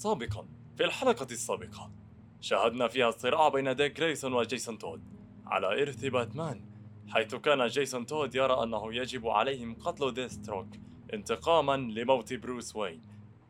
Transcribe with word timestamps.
سابقا 0.00 0.46
في 0.76 0.84
الحلقة 0.84 1.26
السابقة. 1.30 1.90
شاهدنا 2.40 2.88
فيها 2.88 3.08
الصراع 3.08 3.48
بين 3.48 3.76
ديك 3.76 4.00
جريسون 4.00 4.32
وجيسون 4.32 4.78
تود 4.78 5.02
على 5.46 5.82
إرث 5.82 6.04
باتمان 6.04 6.64
حيث 7.08 7.34
كان 7.34 7.66
جيسون 7.66 8.06
تود 8.06 8.34
يرى 8.34 8.62
أنه 8.62 8.94
يجب 8.94 9.26
عليهم 9.26 9.74
قتل 9.74 10.14
ديستروك 10.14 10.66
انتقاما 11.14 11.76
لموت 11.76 12.34
بروس 12.34 12.76
وين. 12.76 13.02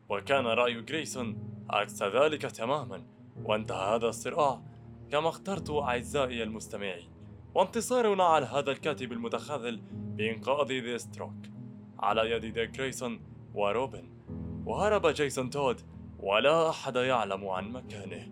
وكان 0.09 0.45
رأي 0.45 0.81
جريسون 0.81 1.37
عكس 1.69 2.03
ذلك 2.03 2.41
تماما 2.41 3.03
وانتهى 3.43 3.95
هذا 3.95 4.07
الصراع 4.07 4.61
كما 5.11 5.29
اخترت 5.29 5.69
أعزائي 5.69 6.43
المستمعين. 6.43 7.09
وانتصارنا 7.55 8.23
على 8.23 8.45
هذا 8.45 8.71
الكاتب 8.71 9.11
المتخاذل 9.11 9.81
بإنقاذ 9.91 10.67
ديستروك. 10.67 11.33
على 11.99 12.31
يد 12.31 12.45
ديك 12.45 12.69
جريسون 12.69 13.21
وروبن. 13.53 14.09
وهرب 14.65 15.07
جيسون 15.07 15.49
تود 15.49 15.90
ولا 16.21 16.69
أحد 16.69 16.95
يعلم 16.95 17.47
عن 17.47 17.71
مكانه. 17.71 18.31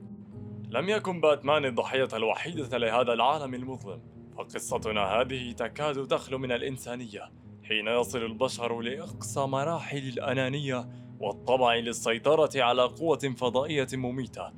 لم 0.70 0.90
يكن 0.90 1.22
باتمان 1.22 1.66
الضحية 1.66 2.08
الوحيدة 2.14 2.78
لهذا 2.78 3.14
العالم 3.14 3.54
المظلم 3.54 4.02
فقصتنا 4.38 5.02
هذه 5.02 5.52
تكاد 5.52 6.08
تخلو 6.08 6.38
من 6.38 6.52
الإنسانية 6.52 7.32
حين 7.64 7.88
يصل 7.88 8.20
البشر 8.20 8.82
لأقصى 8.82 9.40
مراحل 9.40 9.98
الأنانية 9.98 10.90
والطمع 11.20 11.76
للسيطرة 11.76 12.64
على 12.64 12.84
قوة 12.84 13.34
فضائية 13.38 13.88
مميتة. 13.94 14.52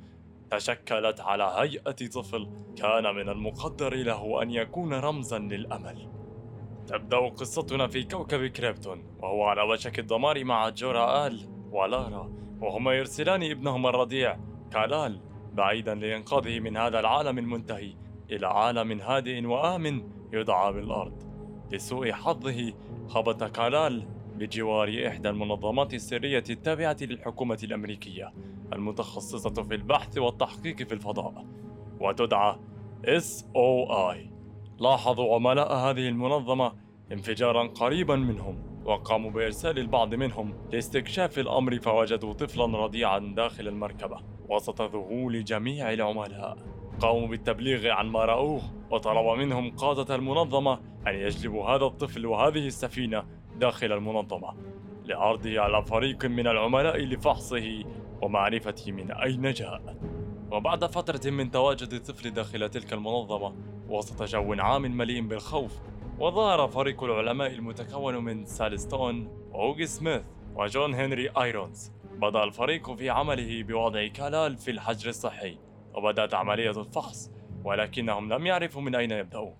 تشكلت 0.50 1.20
على 1.20 1.44
هيئة 1.58 2.08
طفل 2.08 2.48
كان 2.76 3.14
من 3.14 3.28
المقدر 3.28 3.94
له 3.94 4.42
أن 4.42 4.50
يكون 4.50 4.94
رمزا 4.94 5.38
للأمل. 5.38 6.08
تبدأ 6.86 7.28
قصتنا 7.28 7.86
في 7.86 8.02
كوكب 8.02 8.46
كريبتون 8.46 9.16
وهو 9.22 9.44
على 9.44 9.62
وشك 9.62 9.98
الدمار 9.98 10.44
مع 10.44 10.68
جورا 10.68 11.26
آل 11.26 11.48
ولارا. 11.72 12.32
وهما 12.62 12.92
يرسلان 12.92 13.42
ابنهما 13.42 13.88
الرضيع. 13.88 14.38
كالال 14.72 15.20
بعيدا 15.52 15.94
لإنقاذه 15.94 16.60
من 16.60 16.76
هذا 16.76 17.00
العالم 17.00 17.38
المنتهي 17.38 17.94
إلى 18.30 18.46
عالم 18.46 19.00
هادئ 19.00 19.46
وآمن 19.46 20.02
يدعى 20.32 20.72
بالأرض. 20.72 21.22
لسوء 21.72 22.12
حظه 22.12 22.72
هبط 23.10 23.44
كالال 23.44 24.06
بجوار 24.36 25.06
إحدى 25.06 25.28
المنظمات 25.28 25.94
السرية 25.94 26.44
التابعة 26.50 26.96
للحكومة 27.00 27.58
الأمريكية 27.62 28.32
المتخصصة 28.72 29.62
في 29.62 29.74
البحث 29.74 30.18
والتحقيق 30.18 30.76
في 30.82 30.94
الفضاء 30.94 31.46
وتدعى 32.00 32.56
SOI 33.06 34.16
لاحظوا 34.80 35.34
عملاء 35.34 35.74
هذه 35.74 36.08
المنظمة 36.08 36.72
انفجارا 37.12 37.66
قريبا 37.66 38.16
منهم. 38.16 38.71
وقاموا 38.84 39.30
بإرسال 39.30 39.78
البعض 39.78 40.14
منهم 40.14 40.54
لاستكشاف 40.72 41.38
الأمر 41.38 41.78
فوجدوا 41.78 42.32
طفلا 42.32 42.64
رضيعا 42.64 43.18
داخل 43.36 43.68
المركبة 43.68 44.20
وسط 44.48 44.82
ذهول 44.82 45.44
جميع 45.44 45.92
العملاء. 45.92 46.56
قاموا 47.00 47.28
بالتبليغ 47.28 47.88
عن 47.88 48.06
ما 48.06 48.24
رأوه 48.24 48.62
وطلب 48.90 49.38
منهم 49.38 49.76
قادة 49.76 50.14
المنظمة 50.14 50.80
أن 51.06 51.14
يجلبوا 51.14 51.64
هذا 51.64 51.84
الطفل 51.84 52.26
وهذه 52.26 52.66
السفينة 52.66 53.24
داخل 53.56 53.92
المنظمة 53.92 54.54
لعرضه 55.04 55.60
على 55.60 55.82
فريق 55.82 56.24
من 56.24 56.46
العملاء 56.46 56.98
لفحصه 56.98 57.84
ومعرفة 58.22 58.92
من 58.92 59.12
أين 59.12 59.52
جاء. 59.52 59.96
وبعد 60.52 60.84
فترة 60.84 61.30
من 61.30 61.50
تواجد 61.50 61.92
الطفل 61.92 62.30
داخل 62.30 62.68
تلك 62.68 62.92
المنظمة 62.92 63.54
وسط 63.88 64.22
جو 64.22 64.52
عام 64.52 64.82
مليء 64.82 65.20
بالخوف 65.20 65.80
وظهر 66.22 66.68
فريق 66.68 67.02
العلماء 67.02 67.52
المتكون 67.52 68.16
من 68.16 68.44
سايلس 68.44 68.86
ستون 68.86 69.28
وأوغي 69.52 69.86
سميث 69.86 70.22
وجون 70.54 70.94
هنري 70.94 71.30
آيرونز. 71.30 71.92
بدأ 72.04 72.44
الفريق 72.44 72.94
في 72.94 73.10
عمله 73.10 73.62
بوضع 73.62 74.06
كال 74.06 74.39
إل 74.39 74.56
في 74.56 74.70
الحجر 74.70 75.08
الصحي 75.08 75.58
وبدأت 75.94 76.34
عملية 76.34 76.70
الفحص 76.70 77.30
ولكنهم 77.64 78.32
لم 78.32 78.46
يعرفوا 78.46 78.82
من 78.82 78.94
أين 78.94 79.10
يبدأوا. 79.10 79.52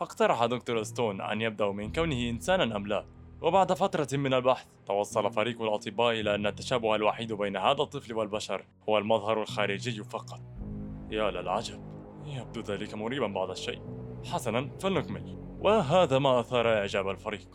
فاقترح 0.00 0.44
دكتور 0.44 0.82
ستون 0.82 1.20
أن 1.20 1.40
يبدأوا 1.40 1.72
من 1.72 1.92
كونه 1.92 2.30
إنسانا 2.30 2.76
أم 2.76 2.86
لا. 2.86 3.06
وبعد 3.42 3.72
فترة 3.72 4.18
من 4.18 4.34
البحث 4.34 4.66
توصل 4.86 5.32
فريق 5.32 5.62
الأطباء 5.62 6.20
إلى 6.20 6.34
أن 6.34 6.46
التشابه 6.46 6.94
الوحيد 6.94 7.32
بين 7.32 7.56
هذا 7.56 7.82
الطفل 7.82 8.14
والبشر 8.14 8.64
هو 8.88 8.98
المظهر 8.98 9.42
الخارجي 9.42 10.04
فقط. 10.04 10.40
يا 11.10 11.30
للعجب 11.30 11.80
يبدو 12.26 12.60
ذلك 12.60 12.94
مريبا 12.94 13.26
بعض 13.26 13.50
الشيء. 13.50 13.82
حسنا 14.24 14.70
فلنكمل. 14.80 15.49
وهذا 15.60 16.18
ما 16.18 16.40
أثار 16.40 16.68
إعجاب 16.68 17.08
الفريق. 17.08 17.48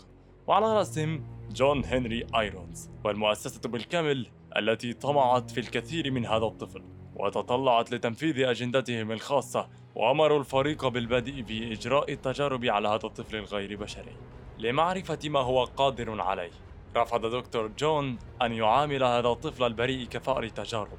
وعلى 0.48 0.66
رأسهم 0.66 1.24
جون 1.52 1.86
هنري 1.86 2.28
آيرونز 2.36 2.90
والمؤسسة 3.04 3.70
بالكامل 3.70 4.28
التي 4.58 4.94
طمعت 4.94 5.52
في 5.52 5.60
الكثير 5.60 6.12
من 6.12 6.26
هذا 6.26 6.46
الطفل 6.46 6.84
وتطلعت 7.16 7.92
لتنفيذ 7.92 8.40
أجندتهم 8.40 9.12
الخاصة 9.12 9.70
وأمروا 9.96 10.40
الفريق 10.40 10.88
بالبدء 10.88 11.44
في 11.44 11.74
إجراء 11.74 12.14
التجارب 12.14 12.66
على 12.66 12.88
هذا 12.88 13.06
الطفل 13.06 13.36
الغير 13.36 13.78
بشري 13.78 14.18
لمعرفة 14.58 15.20
ما 15.26 15.40
هو 15.40 15.64
قادر 15.64 16.22
عليه. 16.22 16.52
رفض 16.96 17.26
دكتور 17.26 17.68
جون 17.68 18.18
أن 18.42 18.54
يعامل 18.54 19.04
هذا 19.04 19.28
الطفل 19.28 19.64
البريء 19.64 20.08
كفأر 20.08 20.48
تجارب 20.48 20.98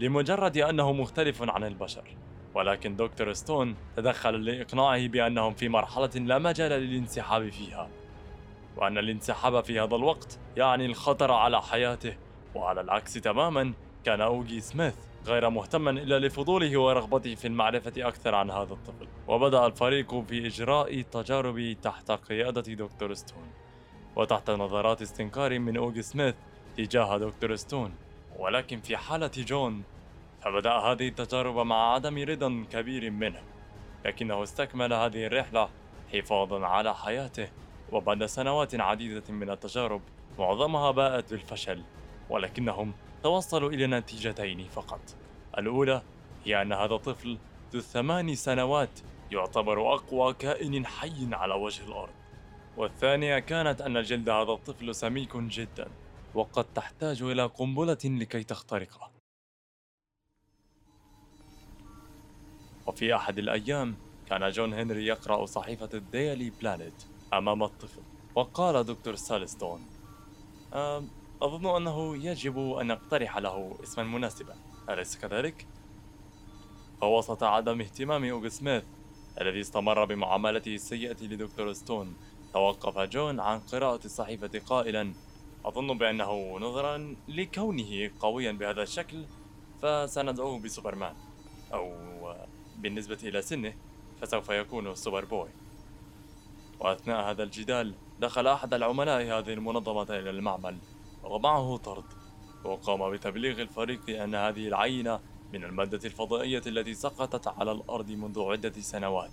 لمجرد 0.00 0.56
أنه 0.56 0.92
مختلف 0.92 1.42
عن 1.42 1.64
البشر. 1.64 2.16
ولكن 2.54 2.96
دكتور 2.96 3.32
ستون 3.32 3.76
تدخل 3.96 4.44
لإقناعه 4.44 5.08
بأنهم 5.08 5.54
في 5.54 5.68
مرحلة 5.68 6.10
لا 6.14 6.38
مجال 6.38 6.72
للانسحاب 6.72 7.48
فيها. 7.48 7.88
وأن 8.76 8.98
الانسحاب 8.98 9.64
في 9.64 9.80
هذا 9.80 9.96
الوقت 9.96 10.38
يعني 10.56 10.86
الخطر 10.86 11.32
على 11.32 11.62
حياته. 11.62 12.16
وعلى 12.54 12.80
العكس 12.80 13.14
تماما 13.14 13.72
كان 14.04 14.20
أوجي 14.20 14.60
سميث 14.60 14.94
غير 15.26 15.50
مهتما 15.50 15.90
إلا 15.90 16.18
لفضوله 16.18 16.80
ورغبته 16.80 17.34
في 17.34 17.48
المعرفة 17.48 17.92
أكثر 18.08 18.34
عن 18.34 18.50
هذا 18.50 18.72
الطفل. 18.72 19.08
وبدأ 19.28 19.66
الفريق 19.66 20.24
في 20.28 20.46
إجراء 20.46 21.00
التجارب 21.00 21.76
تحت 21.82 22.10
قيادة 22.10 22.74
دكتور 22.74 23.14
ستون. 23.14 23.48
وتحت 24.16 24.50
نظرات 24.50 25.02
استنكار 25.02 25.58
من 25.58 25.76
أوغي 25.76 26.02
سميث 26.02 26.34
تجاه 26.76 27.18
دكتور 27.18 27.56
ستون. 27.56 27.94
ولكن 28.38 28.80
في 28.80 28.96
حالة 28.96 29.30
جون 29.36 29.82
فبدأ 30.44 30.72
هذه 30.72 31.08
التجارب 31.08 31.56
مع 31.56 31.94
عدم 31.94 32.18
رضا 32.18 32.64
كبير 32.70 33.10
منه 33.10 33.42
لكنه 34.04 34.42
استكمل 34.42 34.92
هذه 34.92 35.26
الرحلة 35.26 35.68
حفاظا 36.12 36.66
على 36.66 36.94
حياته 36.94 37.48
وبعد 37.92 38.26
سنوات 38.26 38.80
عديدة 38.80 39.32
من 39.32 39.50
التجارب 39.50 40.02
معظمها 40.38 40.90
باءت 40.90 41.30
بالفشل 41.30 41.82
ولكنهم 42.30 42.92
توصلوا 43.22 43.70
إلى 43.70 43.86
نتيجتين 43.86 44.68
فقط. 44.68 45.00
الأولى 45.58 46.02
هي 46.44 46.62
أن 46.62 46.72
هذا 46.72 46.94
الطفل 46.94 47.38
ذو 47.72 47.80
ثمان 47.80 48.34
سنوات 48.34 49.00
يعتبر 49.30 49.94
أقوى 49.94 50.34
كائن 50.34 50.86
حي 50.86 51.28
على 51.32 51.54
وجه 51.54 51.84
الأرض. 51.86 52.12
والثانية 52.76 53.38
كانت 53.38 53.80
أن 53.80 54.02
جلد 54.02 54.28
هذا 54.28 54.52
الطفل 54.52 54.94
سميك 54.94 55.36
جدا 55.36 55.88
وقد 56.34 56.64
تحتاج 56.64 57.22
إلى 57.22 57.46
قنبلة 57.46 57.98
لكي 58.04 58.44
تخترقه. 58.44 59.13
وفي 62.86 63.14
أحد 63.16 63.38
الأيام 63.38 63.96
كان 64.26 64.50
جون 64.50 64.74
هنري 64.74 65.06
يقرأ 65.06 65.46
صحيفة 65.46 65.88
الديلي 65.94 66.52
بلانيت 66.60 67.04
أمام 67.32 67.62
الطفل 67.62 68.02
وقال 68.34 68.84
دكتور 68.84 69.14
سالستون 69.14 69.86
أظن 71.42 71.76
أنه 71.76 72.16
يجب 72.26 72.58
أن 72.58 72.86
نقترح 72.86 73.38
له 73.38 73.78
اسما 73.82 74.04
مناسبا 74.04 74.54
أليس 74.90 75.18
كذلك؟ 75.18 75.66
فوسط 77.00 77.42
عدم 77.42 77.80
اهتمام 77.80 78.24
أوغ 78.24 78.48
سميث 78.48 78.84
الذي 79.40 79.60
استمر 79.60 80.04
بمعاملته 80.04 80.74
السيئة 80.74 81.16
لدكتور 81.22 81.72
ستون 81.72 82.16
توقف 82.52 82.98
جون 82.98 83.40
عن 83.40 83.60
قراءة 83.60 84.04
الصحيفة 84.04 84.58
قائلا 84.66 85.12
أظن 85.64 85.98
بأنه 85.98 86.58
نظرا 86.58 87.16
لكونه 87.28 88.10
قويا 88.20 88.52
بهذا 88.52 88.82
الشكل 88.82 89.24
فسندعوه 89.82 90.58
بسوبرمان 90.58 91.14
أو 91.72 92.13
بالنسبة 92.78 93.18
إلى 93.22 93.42
سنه 93.42 93.74
فسوف 94.20 94.48
يكون 94.48 94.94
سوبر 94.94 95.24
بوي. 95.24 95.48
وأثناء 96.80 97.30
هذا 97.30 97.42
الجدال 97.42 97.94
دخل 98.20 98.46
أحد 98.46 98.74
العملاء 98.74 99.22
هذه 99.22 99.52
المنظمة 99.52 100.18
إلى 100.18 100.30
المعمل 100.30 100.78
ومعه 101.24 101.76
طرد. 101.76 102.04
وقام 102.64 103.10
بتبليغ 103.10 103.62
الفريق 103.62 104.22
أن 104.22 104.34
هذه 104.34 104.68
العينة 104.68 105.20
من 105.52 105.64
المادة 105.64 106.00
الفضائية 106.04 106.62
التي 106.66 106.94
سقطت 106.94 107.48
على 107.48 107.72
الأرض 107.72 108.10
منذ 108.10 108.42
عدة 108.42 108.80
سنوات. 108.80 109.30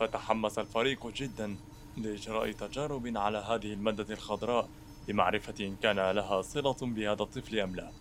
فتحمس 0.00 0.58
الفريق 0.58 1.06
جدا 1.06 1.56
لإجراء 1.96 2.52
تجارب 2.52 3.16
على 3.16 3.38
هذه 3.38 3.72
المادة 3.72 4.14
الخضراء 4.14 4.68
لمعرفة 5.08 5.54
إن 5.60 5.76
كان 5.76 6.10
لها 6.10 6.42
صلة 6.42 6.76
بهذا 6.82 7.22
الطفل 7.22 7.58
أم 7.58 7.76
لا. 7.76 7.92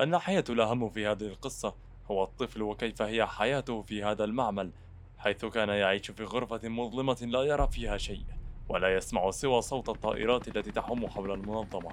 الناحية 0.00 0.44
الأهم 0.48 0.90
في 0.90 1.06
هذه 1.06 1.26
القصة 1.26 1.74
هو 2.10 2.24
الطفل 2.24 2.62
وكيف 2.62 3.02
هي 3.02 3.26
حياته 3.26 3.82
في 3.82 4.04
هذا 4.04 4.24
المعمل 4.24 4.72
حيث 5.18 5.44
كان 5.44 5.68
يعيش 5.68 6.10
في 6.10 6.24
غرفة 6.24 6.68
مظلمة 6.68 7.18
لا 7.22 7.42
يرى 7.42 7.68
فيها 7.68 7.96
شيء 7.96 8.24
ولا 8.68 8.96
يسمع 8.96 9.30
سوى 9.30 9.62
صوت 9.62 9.88
الطائرات 9.88 10.48
التي 10.48 10.72
تحوم 10.72 11.08
حول 11.08 11.32
المنظمة 11.32 11.90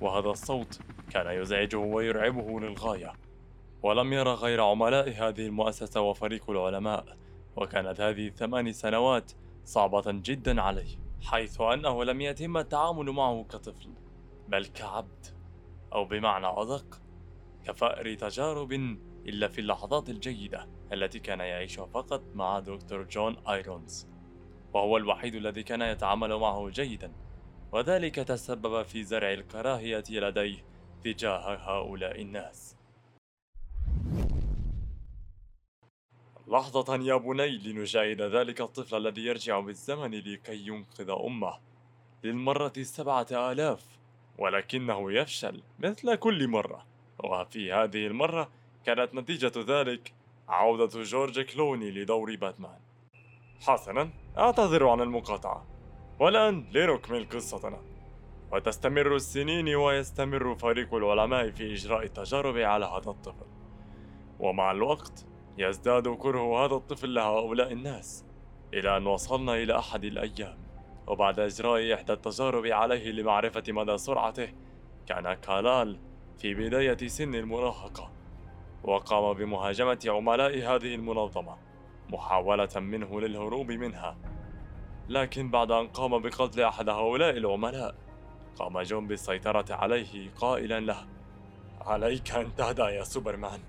وهذا 0.00 0.30
الصوت 0.30 0.80
كان 1.10 1.42
يزعجه 1.42 1.78
ويرعبه 1.78 2.60
للغاية. 2.60 3.12
ولم 3.82 4.12
يرى 4.12 4.30
غير 4.30 4.62
عملاء 4.62 5.08
هذه 5.08 5.46
المؤسسة 5.46 6.00
وفريق 6.00 6.50
العلماء 6.50 7.16
وكانت 7.56 8.00
هذه 8.00 8.26
الثمان 8.26 8.72
سنوات 8.72 9.32
صعبة 9.64 10.04
جدا 10.06 10.62
عليه 10.62 10.96
حيث 11.22 11.60
أنه 11.60 12.04
لم 12.04 12.20
يتم 12.20 12.56
التعامل 12.56 13.10
معه 13.10 13.44
كطفل 13.44 13.90
بل 14.48 14.66
كعبد 14.66 15.26
أو 15.92 16.04
بمعنى 16.04 16.46
أدق 16.46 17.00
كفأر 17.64 18.14
تجارب 18.14 18.98
إلا 19.28 19.48
في 19.48 19.60
اللحظات 19.60 20.08
الجيدة 20.08 20.68
التي 20.92 21.18
كان 21.18 21.40
يعيشها 21.40 21.86
فقط 21.86 22.22
مع 22.34 22.58
دكتور 22.58 23.02
جون 23.02 23.36
آيرونز 23.48 24.06
وهو 24.74 24.96
الوحيد 24.96 25.34
الذي 25.34 25.62
كان 25.62 25.82
يتعامل 25.82 26.36
معه 26.36 26.68
جيدا 26.68 27.12
وذلك 27.72 28.14
تسبب 28.14 28.82
في 28.82 29.04
زرع 29.04 29.32
الكراهية 29.32 30.04
لديه 30.10 30.64
تجاه 31.04 31.56
هؤلاء 31.56 32.20
الناس. 32.22 32.76
لحظة 36.48 36.96
يا 36.96 37.16
بني 37.16 37.58
لنشاهد 37.58 38.22
ذلك 38.22 38.60
الطفل 38.60 38.96
الذي 38.96 39.24
يرجع 39.24 39.60
بالزمن 39.60 40.10
لكي 40.10 40.66
ينقذ 40.66 41.10
أمه. 41.10 41.58
للمرة 42.24 42.72
السبعة 42.76 43.26
آلاف 43.32 43.84
ولكنه 44.38 45.12
يفشل 45.12 45.62
مثل 45.78 46.14
كل 46.14 46.48
مرة 46.48 46.86
وفي 47.24 47.72
هذه 47.72 48.06
المرة 48.06 48.50
كانت 48.88 49.14
نتيجة 49.14 49.52
ذلك 49.56 50.12
عودة 50.48 51.02
جورج 51.02 51.40
كلوني 51.40 51.90
لدور 51.90 52.36
باتمان. 52.36 52.78
حسنا 53.60 54.10
أعتذر 54.38 54.88
عن 54.88 55.00
المقاطعة. 55.00 55.66
والآن 56.20 56.66
لنكمل 56.72 57.28
قصتنا. 57.28 57.80
وتستمر 58.52 59.16
السنين 59.16 59.74
ويستمر 59.74 60.54
فريق 60.54 60.94
العلماء 60.94 61.50
في 61.50 61.72
إجراء 61.72 62.04
التجارب 62.04 62.56
على 62.56 62.84
هذا 62.84 63.10
الطفل. 63.10 63.46
ومع 64.40 64.70
الوقت 64.70 65.26
يزداد 65.58 66.08
كره 66.08 66.64
هذا 66.64 66.74
الطفل 66.74 67.14
لهؤلاء 67.14 67.72
الناس 67.72 68.24
إلى 68.74 68.96
أن 68.96 69.06
وصلنا 69.06 69.54
إلى 69.54 69.78
أحد 69.78 70.04
الأيام. 70.04 70.58
وبعد 71.06 71.40
إجراء 71.40 71.94
إحدى 71.94 72.12
التجارب 72.12 72.66
عليه 72.66 73.10
لمعرفة 73.10 73.64
مدى 73.68 73.98
سرعته 73.98 74.48
كان 75.06 75.34
كالال 75.34 75.98
في 76.38 76.54
بداية 76.54 77.08
سن 77.08 77.34
المراهقة. 77.34 78.17
وقام 78.84 79.32
بمهاجمة 79.32 79.98
عملاء 80.06 80.58
هذه 80.58 80.94
المنظمة 80.94 81.56
محاولة 82.08 82.80
منه 82.80 83.20
للهروب 83.20 83.72
منها 83.72 84.16
لكن 85.08 85.50
بعد 85.50 85.70
أن 85.70 85.88
قام 85.88 86.18
بقتل 86.22 86.60
أحد 86.60 86.88
هؤلاء 86.88 87.36
العملاء 87.36 87.94
قام 88.56 88.80
جون 88.80 89.06
بالسيطرة 89.06 89.74
عليه 89.74 90.30
قائلا 90.30 90.80
له 90.80 91.06
عليك 91.80 92.30
أن 92.30 92.54
تهدأ 92.54 92.88
يا 92.88 93.04
سوبرمان 93.04 93.60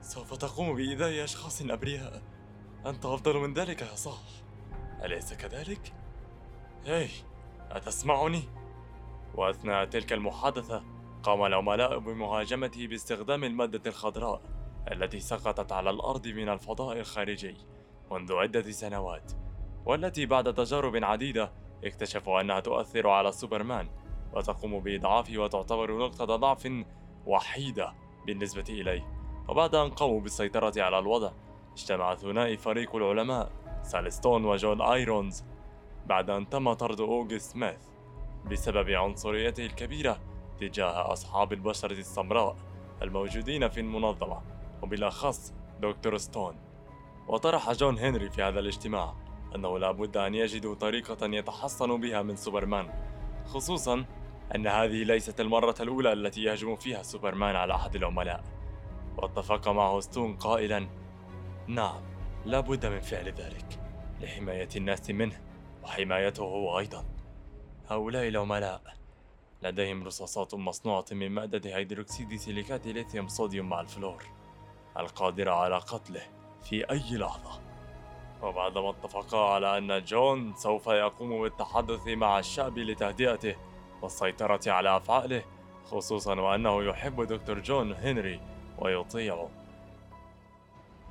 سوف 0.00 0.34
تقوم 0.34 0.74
بإيذاء 0.74 1.24
أشخاص 1.24 1.62
أبرياء 1.62 2.22
أنت 2.86 3.06
أفضل 3.06 3.36
من 3.36 3.54
ذلك 3.54 3.82
يا 3.82 3.94
صاح 3.94 4.22
أليس 5.04 5.34
كذلك؟ 5.34 5.92
هاي 6.86 7.08
أتسمعني؟ 7.70 8.42
وأثناء 9.34 9.84
تلك 9.84 10.12
المحادثة 10.12 10.97
قام 11.22 11.44
العملاء 11.44 11.98
بمهاجمته 11.98 12.86
باستخدام 12.86 13.44
المادة 13.44 13.82
الخضراء 13.86 14.40
التي 14.92 15.20
سقطت 15.20 15.72
على 15.72 15.90
الأرض 15.90 16.28
من 16.28 16.48
الفضاء 16.48 16.98
الخارجي 16.98 17.56
منذ 18.10 18.32
عدة 18.32 18.70
سنوات 18.70 19.32
والتي 19.86 20.26
بعد 20.26 20.54
تجارب 20.54 21.04
عديدة 21.04 21.52
اكتشفوا 21.84 22.40
أنها 22.40 22.60
تؤثر 22.60 23.08
على 23.08 23.32
سوبرمان 23.32 23.88
وتقوم 24.32 24.80
بإضعافه 24.80 25.38
وتعتبر 25.38 25.98
نقطة 25.98 26.24
ضعف 26.24 26.84
وحيدة 27.26 27.94
بالنسبة 28.26 28.64
إليه. 28.68 29.18
وبعد 29.48 29.74
أن 29.74 29.90
قاموا 29.90 30.20
بالسيطرة 30.20 30.72
على 30.82 30.98
الوضع 30.98 31.32
اجتمع 31.72 32.14
ثنائي 32.14 32.56
فريق 32.56 32.96
العلماء 32.96 33.50
سالستون 33.82 34.44
وجون 34.44 34.82
آيرونز 34.82 35.44
بعد 36.06 36.30
أن 36.30 36.48
تم 36.48 36.72
طرد 36.72 37.00
أوغست 37.00 37.52
سميث 37.52 37.78
بسبب 38.50 38.90
عنصريته 38.90 39.66
الكبيرة 39.66 40.20
تجاه 40.60 41.12
أصحاب 41.12 41.52
البشرة 41.52 41.92
السمراء 41.92 42.56
الموجودين 43.02 43.68
في 43.68 43.80
المنظمة 43.80 44.42
وبالأخص 44.82 45.54
دكتور 45.80 46.18
ستون. 46.18 46.56
وطرح 47.28 47.72
جون 47.72 47.98
هنري 47.98 48.30
في 48.30 48.42
هذا 48.42 48.60
الاجتماع 48.60 49.14
أنه 49.54 49.78
لا 49.78 49.90
بد 49.90 50.16
أن 50.16 50.34
يجدوا 50.34 50.74
طريقة 50.74 51.26
يتحصنوا 51.26 51.98
بها 51.98 52.22
من 52.22 52.36
سوبرمان 52.36 52.88
خصوصا 53.46 54.04
أن 54.54 54.66
هذه 54.66 55.04
ليست 55.04 55.40
المرة 55.40 55.74
الأولى 55.80 56.12
التي 56.12 56.42
يهجم 56.42 56.76
فيها 56.76 57.02
سوبرمان 57.02 57.56
على 57.56 57.74
أحد 57.74 57.96
العملاء. 57.96 58.44
واتفق 59.16 59.68
معه 59.68 60.00
ستون 60.00 60.36
قائلا 60.36 60.88
نعم 61.66 62.00
لا 62.44 62.60
بد 62.60 62.86
من 62.86 63.00
فعل 63.00 63.28
ذلك 63.28 63.80
لحماية 64.20 64.68
الناس 64.76 65.10
منه 65.10 65.40
وحمايته 65.82 66.42
هو 66.42 66.78
أيضا. 66.78 67.04
هؤلاء 67.90 68.28
العملاء 68.28 68.97
لديهم 69.62 70.04
رصاصات 70.04 70.54
مصنوعة 70.54 71.04
من 71.12 71.28
مادة 71.28 71.76
هيدروكسيد 71.76 72.36
سيليكات 72.36 72.86
ليثيوم 72.86 73.28
صوديوم 73.28 73.68
مع 73.68 73.80
الفلور 73.80 74.24
القادرة 74.98 75.50
على 75.50 75.76
قتله 75.76 76.22
في 76.62 76.90
أي 76.90 77.16
لحظة. 77.16 77.60
وبعدما 78.42 78.90
اتفقا 78.90 79.38
على 79.38 79.78
أن 79.78 80.04
جون 80.04 80.54
سوف 80.54 80.86
يقوم 80.86 81.42
بالتحدث 81.42 82.06
مع 82.06 82.38
الشعب 82.38 82.78
لتهدئته 82.78 83.56
والسيطرة 84.02 84.60
على 84.66 84.96
أفعاله 84.96 85.42
خصوصا 85.84 86.40
وأنه 86.40 86.82
يحب 86.84 87.22
دكتور 87.22 87.58
جون 87.58 87.92
هنري 87.92 88.40
ويطيعه. 88.78 89.48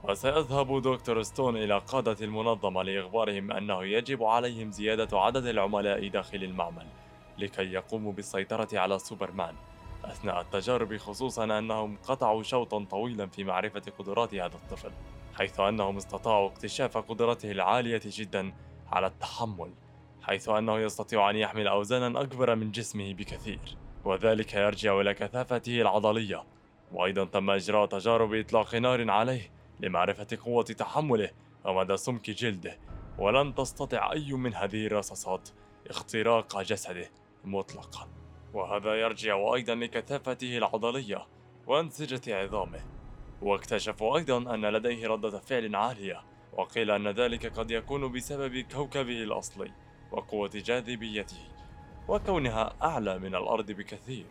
وسيذهب 0.04 0.82
دكتور 0.82 1.24
ستون 1.24 1.58
إلى 1.58 1.78
قادة 1.78 2.26
المنظمة 2.26 2.84
لإخبارهم 2.84 3.52
أنه 3.52 3.84
يجب 3.84 4.24
عليهم 4.24 4.72
زيادة 4.72 5.20
عدد 5.20 5.46
العملاء 5.46 6.08
داخل 6.08 6.44
المعمل. 6.44 6.88
لكي 7.38 7.72
يقوموا 7.74 8.14
بالسيطرة 8.14 8.68
على 8.74 9.00
سوبرمان. 9.00 9.56
أثناء 10.04 10.42
التجارب 10.42 10.98
خصوصا 10.98 11.60
أنهم 11.60 11.98
قطعوا 12.08 12.44
شوطا 12.44 12.84
طويلا 12.84 13.28
في 13.28 13.44
معرفة 13.44 13.82
قدرات 14.00 14.36
هذا 14.36 14.56
الطفل 14.56 14.92
حيث 15.36 15.60
أنهم 15.60 15.98
استطاعوا 15.98 16.50
اكتشاف 16.50 16.98
قدرته 16.98 17.52
العالية 17.52 18.02
جدا 18.06 18.54
على 18.92 19.08
التحمل 19.08 19.72
حيث 20.22 20.50
أنه 20.50 20.80
يستطيع 20.80 21.30
أن 21.30 21.36
يحمل 21.36 21.68
أوزانا 21.68 22.22
أكبر 22.22 22.56
من 22.56 22.72
جسمه 22.72 23.14
بكثير. 23.14 23.78
وذلك 24.06 24.54
يرجع 24.54 25.02
إلى 25.02 25.14
كثافته 25.14 25.82
العضلية. 25.82 26.44
وأيضا 26.92 27.26
تم 27.26 27.50
إجراء 27.50 27.86
تجارب 27.86 28.34
إطلاق 28.34 28.76
نار 28.76 29.12
عليه 29.12 29.52
لمعرفة 29.80 30.28
قوة 30.46 30.64
تحمله 30.64 31.30
ومدى 31.66 31.98
سمك 31.98 32.30
جلده 32.30 32.78
ولن 33.18 33.56
تستطع 33.56 34.12
أي 34.12 34.34
من 34.34 34.54
هذه 34.54 34.88
الرصاصات 34.88 35.50
اختراق 35.90 36.62
جسده. 36.62 37.10
مطلقا. 37.48 38.08
وهذا 38.54 38.96
يرجع 38.96 39.54
أيضا 39.54 39.76
لكثافته 39.76 40.58
العضلية 40.58 41.28
وأنسجة 41.68 42.44
عظامه. 42.44 42.82
واكتشفوا 43.42 44.18
أيضا 44.18 44.38
أن 44.38 44.66
لديه 44.66 45.08
ردة 45.08 45.40
فعل 45.40 45.76
عالية 45.76 46.24
وقيل 46.54 46.92
أن 46.92 47.08
ذلك 47.08 47.60
قد 47.60 47.72
يكون 47.72 48.12
بسبب 48.12 48.58
كوكبه 48.58 49.24
الأصلي 49.24 49.72
وقوة 50.12 50.52
جاذبيته 50.54 51.38
وكونها 52.08 52.74
أعلى 52.84 53.20
من 53.20 53.36
الأرض 53.36 53.72
بكثير. 53.72 54.26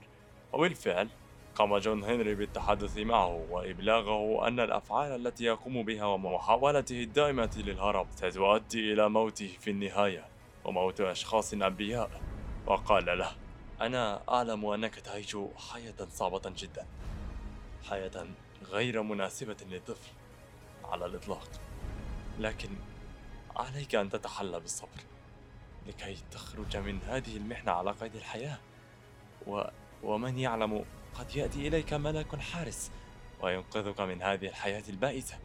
وبالفعل 0.52 1.08
قام 1.54 1.78
جون 1.78 2.04
هنري 2.04 2.35
بالتحدث 2.35 2.99
معه 2.99 3.46
وإبلاغه 3.50 4.49
أن 4.49 4.61
الأفعال 4.61 5.26
التي 5.26 5.44
يقوم 5.44 5.82
بها 5.82 6.04
ومحاولته 6.04 7.02
الدائمة 7.02 7.62
للهرب 7.66 8.06
ستؤدي 8.11 8.92
إلى 8.92 9.08
موته 9.08 9.56
في 9.61 9.70
النهاية 9.70 10.25
وموت 10.64 11.00
أشخاص 11.00 11.52
أنبياء. 11.52 12.11
وقال 12.66 13.18
له 13.18 13.32
أنا 13.80 14.23
أعلم 14.28 14.66
أنك 14.66 14.94
تعيش 14.94 15.37
حياة 15.73 16.06
صعبة 16.11 16.42
جدا. 16.56 16.87
حياة 17.90 18.26
غير 18.70 19.02
مناسبة 19.02 19.56
للطفل 19.70 20.11
على 20.85 21.06
الإطلاق. 21.06 21.49
لكن 22.38 22.70
عليك 23.56 23.94
أن 23.94 24.11
تتحلى 24.11 24.61
بالصبر 24.61 25.00
لكي 25.87 26.16
تخرج 26.30 26.76
من 26.76 26.99
هذه 27.02 27.37
المحنة 27.37 27.73
على 27.73 27.90
قيد 27.90 28.16
الحياة. 28.16 28.58
و... 29.46 29.62
ومن 30.02 30.38
يعلم 30.38 30.85
قد 31.14 31.37
يأتي 31.37 31.68
إليك 31.68 31.92
ملك 31.92 32.37
حارس 32.37 32.90
وينقذك 33.40 34.00
من 34.00 34.23
هذه 34.23 34.46
الحياة 34.46 34.82
البائسة. 34.88 35.38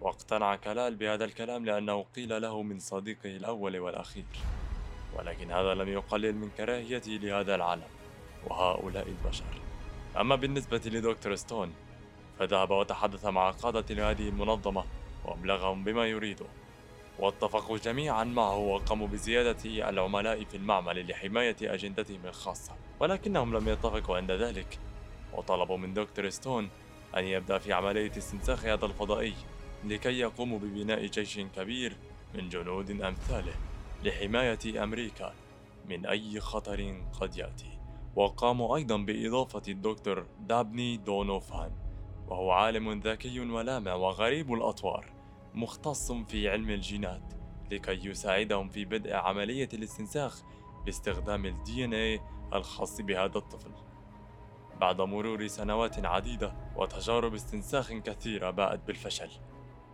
واقتنع 0.00 0.56
كلال 0.56 0.96
بهذا 0.96 1.24
الكلام 1.24 1.64
لأنه 1.64 2.02
قيل 2.02 2.42
له 2.42 2.62
من 2.62 2.78
صديقه 2.78 3.36
الأول 3.36 3.78
والأخير. 3.78 4.24
ولكن 5.18 5.52
هذا 5.52 5.74
لم 5.74 5.88
يقلل 5.88 6.34
من 6.34 6.50
كراهيته 6.56 7.10
لهذا 7.10 7.54
العالم 7.54 7.88
وهؤلاء 8.46 9.08
البشر. 9.08 9.44
أما 10.16 10.36
بالنسبة 10.36 10.80
لدكتور 10.84 11.34
ستون 11.34 11.72
فذهب 12.38 12.70
وتحدث 12.70 13.26
مع 13.26 13.50
قادة 13.50 14.10
هذه 14.10 14.28
المنظمة 14.28 14.84
وأبلغهم 15.24 15.84
بما 15.84 16.06
يريده. 16.06 16.46
واتفقوا 17.18 17.78
جميعا 17.78 18.24
معه 18.24 18.56
وقاموا 18.56 19.06
بزيادة 19.06 19.88
العملاء 19.88 20.44
في 20.44 20.56
المعمل 20.56 21.10
لحماية 21.10 21.56
أجندتهم 21.62 22.26
الخاصة. 22.26 22.72
ولكنهم 23.00 23.56
لم 23.56 23.68
يتفقوا 23.68 24.16
عند 24.16 24.30
ذلك. 24.30 24.78
وطلبوا 25.32 25.76
من 25.76 25.94
دكتور 25.94 26.30
ستون 26.30 26.68
أن 27.16 27.24
يبدأ 27.24 27.58
في 27.58 27.72
عملية 27.72 28.12
استنساخ 28.16 28.64
هذا 28.64 28.86
الفضائي 28.86 29.34
لكي 29.84 30.18
يقوموا 30.18 30.58
ببناء 30.58 31.06
جيش 31.06 31.38
كبير 31.38 31.96
من 32.34 32.48
جنود 32.48 32.90
أمثاله. 32.90 33.69
لحماية 34.04 34.84
أمريكا 34.84 35.34
من 35.88 36.06
أي 36.06 36.40
خطر 36.40 37.02
قد 37.20 37.36
يأتي. 37.36 37.78
وقاموا 38.16 38.76
أيضا 38.76 38.96
بإضافة 38.96 39.62
الدكتور 39.68 40.26
دابني 40.40 40.96
دونوفان 40.96 41.72
وهو 42.28 42.50
عالم 42.50 43.00
ذكي 43.00 43.40
ولامع 43.40 43.94
وغريب 43.94 44.52
الأطوار 44.52 45.12
مختص 45.54 46.12
في 46.12 46.48
علم 46.48 46.70
الجينات 46.70 47.34
لكي 47.70 48.08
يساعدهم 48.08 48.68
في 48.68 48.84
بدء 48.84 49.14
عملية 49.14 49.68
الاستنساخ 49.74 50.42
باستخدام 50.84 51.46
ان 51.46 51.94
اي 51.94 52.20
الخاص 52.54 53.00
بهذا 53.00 53.38
الطفل. 53.38 53.70
بعد 54.80 55.00
مرور 55.00 55.46
سنوات 55.46 56.06
عديدة 56.06 56.54
وتجارب 56.76 57.34
استنساخ 57.34 57.92
كثيرة 57.92 58.50
باءت 58.50 58.86
بالفشل. 58.86 59.30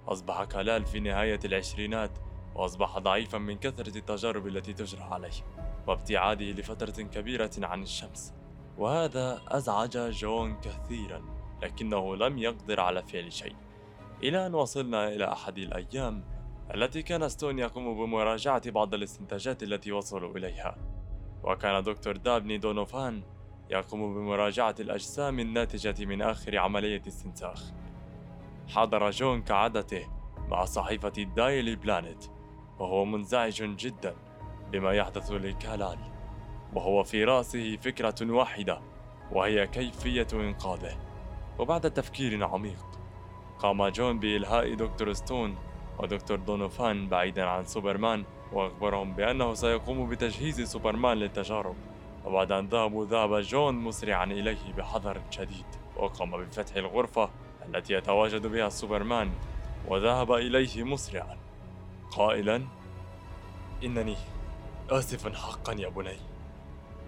أصبح 0.08 0.44
كلال 0.44 0.86
في 0.86 1.00
نهاية 1.00 1.40
العشرينات 1.44 2.18
وأصبح 2.56 2.98
ضعيفا 2.98 3.38
من 3.38 3.58
كثرة 3.58 3.98
التجارب 3.98 4.46
التي 4.46 4.72
تجرى 4.72 5.02
عليه 5.02 5.32
وابتعاده 5.86 6.44
لفترة 6.44 7.02
كبيرة 7.02 7.50
عن 7.58 7.82
الشمس. 7.82 8.34
وهذا 8.78 9.42
أزعج 9.48 9.98
جون 9.98 10.60
كثيرا 10.60 11.22
لكنه 11.62 12.16
لم 12.16 12.38
يقدر 12.38 12.80
على 12.80 13.02
فعل 13.02 13.32
شيء. 13.32 13.56
إلى 14.22 14.46
أن 14.46 14.54
وصلنا 14.54 15.08
إلى 15.08 15.32
أحد 15.32 15.58
الأيام 15.58 16.24
التي 16.74 17.02
كان 17.02 17.28
ستون 17.28 17.58
يقوم 17.58 17.94
بمراجعة 17.94 18.70
بعض 18.70 18.94
الاستنتاجات 18.94 19.62
التي 19.62 19.92
وصلوا 19.92 20.36
إليها. 20.36 20.76
وكان 21.44 21.82
دكتور 21.82 22.16
دابني 22.16 22.58
دونوفان 22.58 23.22
يقوم 23.70 24.14
بمراجعة 24.14 24.74
الأجسام 24.80 25.40
الناتجة 25.40 26.04
من 26.04 26.22
آخر 26.22 26.58
عملية 26.58 27.02
استنساخ 27.06 27.72
حضر 28.68 29.10
جون 29.10 29.42
كعادته 29.42 30.08
مع 30.48 30.64
صحيفة 30.64 31.12
الدايلي 31.18 31.76
بلانت. 31.76 32.35
وهو 32.78 33.04
منزعج 33.04 33.62
جدا 33.62 34.14
بما 34.72 34.92
يحدث 34.92 35.30
لكالال 35.32 35.98
وهو 36.74 37.02
في 37.02 37.24
رأسه 37.24 37.76
فكرة 37.76 38.32
واحدة 38.32 38.80
وهي 39.32 39.66
كيفية 39.66 40.26
إنقاذه. 40.32 40.96
وبعد 41.58 41.90
تفكير 41.90 42.44
عميق 42.44 42.86
قام 43.58 43.88
جون 43.88 44.18
بإلهاء 44.18 44.74
دكتور 44.74 45.12
ستون 45.12 45.56
ودكتور 45.98 46.36
دونوفان 46.36 47.08
بعيدا 47.08 47.44
عن 47.44 47.64
سوبرمان 47.64 48.24
وأخبرهم 48.52 49.12
بأنه 49.12 49.54
سيقوم 49.54 50.08
بتجهيز 50.08 50.60
سوبرمان 50.60 51.16
للتجارب. 51.16 51.76
وبعد 52.24 52.52
أن 52.52 52.66
ذهبوا 52.66 53.04
ذهب 53.06 53.40
جون 53.40 53.74
مسرعا 53.74 54.24
إليه 54.24 54.72
بحذر 54.78 55.20
شديد 55.30 55.66
وقام 55.96 56.44
بفتح 56.44 56.76
الغرفة 56.76 57.30
التي 57.68 57.94
يتواجد 57.94 58.46
بها 58.46 58.68
سوبرمان 58.68 59.30
وذهب 59.88 60.32
إليه 60.32 60.82
مسرعا. 60.82 61.36
قائلا 62.10 62.66
إنني 63.84 64.16
آسف 64.90 65.36
حقا 65.36 65.72
يا 65.72 65.88
بني. 65.88 66.16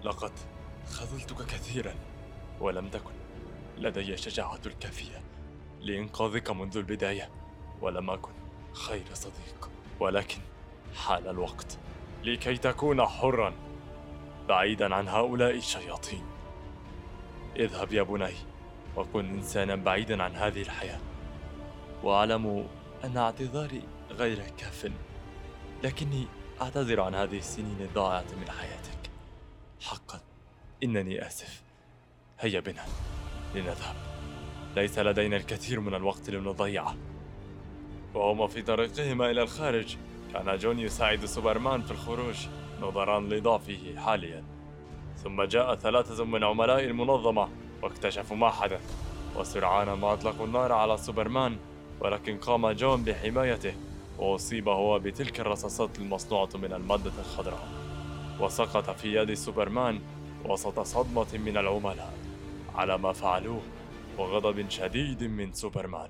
لقد 0.03 0.31
خذلتك 0.89 1.45
كثيرا 1.45 1.95
ولم 2.59 2.89
تكن 2.89 3.13
لدي 3.77 4.13
الشجاعة 4.13 4.59
الكافية 4.65 5.21
لإنقاذك 5.81 6.49
منذ 6.49 6.77
البداية 6.77 7.29
ولم 7.81 8.09
أكن 8.09 8.31
خير 8.73 9.05
صديق. 9.13 9.69
ولكن 9.99 10.39
حان 10.95 11.27
الوقت 11.27 11.77
لكي 12.23 12.57
تكون 12.57 13.05
حرا 13.05 13.53
بعيدا 14.47 14.95
عن 14.95 15.07
هؤلاء 15.07 15.55
الشياطين. 15.55 16.25
اذهب 17.55 17.93
يا 17.93 18.03
بني 18.03 18.33
وكن 18.97 19.25
إنسانا 19.25 19.75
بعيدا 19.75 20.23
عن 20.23 20.35
هذه 20.35 20.61
الحياة. 20.61 20.99
وأعلم 22.03 22.67
أن 23.03 23.17
اعتذاري 23.17 23.83
غير 24.19 24.43
كاف. 24.57 24.91
لكني 25.83 26.27
أعتذر 26.61 27.01
عن 27.01 27.15
هذه 27.15 27.37
السنين 27.37 27.77
الضائعة 27.81 28.25
من 28.41 28.49
حياتك. 28.49 29.11
حقا 29.81 30.19
إنني 30.83 31.27
آسف. 31.27 31.61
هيا 32.39 32.59
بنا 32.59 32.85
لنذهب. 33.55 33.95
ليس 34.75 34.99
لدينا 34.99 35.37
الكثير 35.37 35.79
من 35.79 35.93
الوقت 35.93 36.29
لنضيعه 36.29 36.95
وهما 38.13 38.47
في 38.47 38.61
طريقهما 38.61 39.31
إلى 39.31 39.41
الخارج. 39.41 39.97
كان 40.33 40.57
جون 40.57 40.79
يساعد 40.79 41.25
سوبرمان 41.25 41.81
في 41.81 41.91
الخروج 41.91 42.47
نظرا 42.81 43.19
لضعفه 43.19 43.95
حاليا. 43.97 44.43
ثم 45.23 45.43
جاء 45.43 45.75
ثلاثة 45.75 46.25
من 46.25 46.43
عملاء 46.43 46.83
المنظمة 46.83 47.49
واكتشفوا 47.81 48.37
ما 48.37 48.49
حدث. 48.49 48.95
وسرعان 49.35 49.93
ما 49.93 50.13
أطلقوا 50.13 50.45
النار 50.45 50.71
على 50.71 50.97
سوبرمان 50.97 51.57
ولكن 51.99 52.37
قام 52.37 52.71
جون 52.71 53.03
بحمايته. 53.03 53.73
وأصيب 54.19 54.69
هو 54.69 54.99
بتلك 54.99 55.39
الرصاصات 55.39 55.99
المصنوعة 55.99 56.49
من 56.55 56.73
المادة 56.73 57.11
الخضراء 57.19 57.67
وسقط 58.39 58.89
في 58.89 59.15
يد 59.15 59.33
سوبرمان 59.33 59.99
وسط 60.45 60.79
صدمة 60.79 61.27
من 61.33 61.57
العملاء 61.57 62.13
على 62.75 62.97
ما 62.97 63.13
فعلوه 63.13 63.61
وغضب 64.17 64.69
شديد 64.69 65.23
من 65.23 65.53
سوبرمان. 65.53 66.09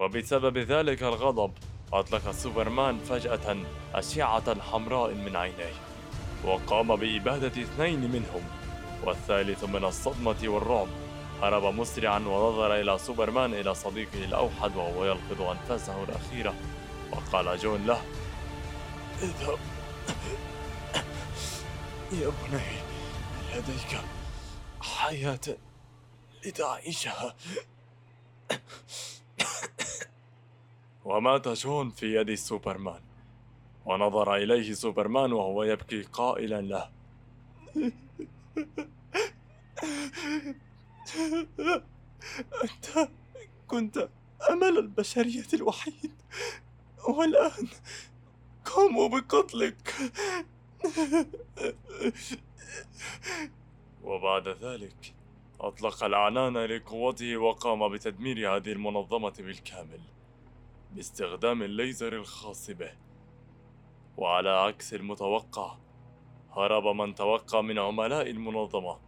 وبسبب 0.00 0.58
ذلك 0.58 1.02
الغضب 1.02 1.52
أطلق 1.92 2.30
سوبرمان 2.30 2.98
فجأة 2.98 3.56
أشعة 3.94 4.60
حمراء 4.60 5.14
من 5.14 5.36
عينيه 5.36 5.72
وقام 6.44 6.96
بإبادة 6.96 7.62
اثنين 7.62 8.00
منهم. 8.00 8.42
والثالث 9.06 9.64
من 9.64 9.84
الصدمة 9.84 10.36
والرعب 10.44 10.88
هرب 11.42 11.74
مسرعا 11.74 12.18
ونظر 12.18 12.80
إلى 12.80 12.98
سوبرمان 12.98 13.54
إلى 13.54 13.74
صديقه 13.74 14.24
الأوحد 14.24 14.76
وهو 14.76 15.04
يلقط 15.04 15.40
أنفاسه 15.40 16.04
الأخيرة 16.04 16.54
وقال 17.12 17.58
جون 17.58 17.86
له 17.86 18.02
اذهب. 19.22 19.58
يا 22.12 22.28
بني 22.28 22.80
لديك 23.54 24.00
حياة 24.80 25.40
لتعيشها. 26.46 27.36
ومات 31.04 31.48
جون 31.48 31.90
في 31.90 32.14
يد 32.16 32.34
سوبرمان. 32.34 33.00
ونظر 33.84 34.36
إليه 34.36 34.72
سوبرمان 34.72 35.32
وهو 35.32 35.62
يبكي 35.62 36.02
قائلا 36.02 36.60
له. 36.60 36.90
أنت 42.64 43.08
كنت 43.68 44.08
أمل 44.50 44.78
البشرية 44.78 45.46
الوحيد. 45.54 46.12
والآن 47.08 47.68
قاموا 48.64 49.08
بقتلك. 49.08 49.94
وبعد 54.02 54.48
ذلك 54.48 55.14
أطلق 55.60 56.04
العنان 56.04 56.58
لقوته 56.58 57.36
وقام 57.36 57.88
بتدمير 57.88 58.56
هذه 58.56 58.72
المنظمة 58.72 59.34
بالكامل 59.38 60.00
باستخدام 60.92 61.62
الليزر 61.62 62.12
الخاص 62.12 62.70
به. 62.70 62.92
وعلى 64.16 64.50
عكس 64.50 64.94
المتوقع 64.94 65.76
هرب 66.52 66.84
من 66.84 67.14
توقع 67.14 67.60
من 67.60 67.78
عملاء 67.78 68.30
المنظمة 68.30 68.98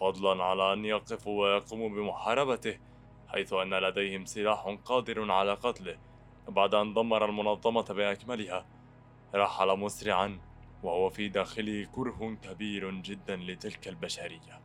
فضلا 0.00 0.44
على 0.44 0.72
أن 0.72 0.84
يقفوا 0.84 1.42
ويقوموا 1.42 1.88
بمحاربته 1.88 2.78
حيث 3.28 3.52
أن 3.52 3.74
لديهم 3.74 4.24
سلاح 4.24 4.78
قادر 4.84 5.32
على 5.32 5.54
قتله. 5.54 6.07
بعد 6.48 6.74
أن 6.74 6.94
دمر 6.94 7.24
المنظمة 7.24 7.82
بأكملها 7.82 8.66
رحل 9.34 9.78
مسرعا 9.78 10.40
وهو 10.82 11.10
في 11.10 11.28
داخله 11.28 11.84
كره 11.92 12.36
كبير 12.42 12.90
جدا 12.90 13.36
لتلك 13.36 13.88
البشرية 13.88 14.62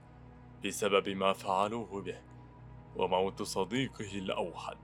بسبب 0.66 1.10
ما 1.10 1.34
فعلوه 1.34 2.02
به 2.02 2.22
وموت 2.96 3.42
صديقه 3.42 4.18
الأوحد. 4.18 4.78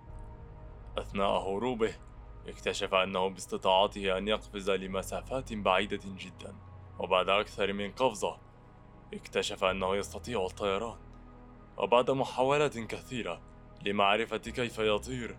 أثناء 0.97 1.37
هروبه 1.39 1.93
اكتشف 2.47 2.93
أنه 2.93 3.27
باستطاعته 3.27 4.17
أن 4.17 4.27
يقفز 4.27 4.69
لمسافات 4.69 5.53
بعيدة 5.53 6.01
جدا 6.05 6.55
وبعد 6.99 7.29
أكثر 7.29 7.73
من 7.73 7.91
قفزة 7.91 8.37
اكتشف 9.13 9.63
أنه 9.63 9.95
يستطيع 9.95 10.45
الطيران. 10.45 10.97
وبعد 11.77 12.11
محاولات 12.11 12.77
كثيرة 12.77 13.41
لمعرفة 13.85 14.37
كيف 14.37 14.79
يطير 14.79 15.37